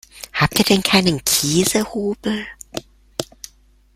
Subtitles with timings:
[0.33, 2.47] Habt ihr denn keinen Käsehobel?